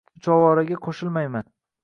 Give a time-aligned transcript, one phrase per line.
[0.19, 1.45] Uchovoraga qo‘shilmaydi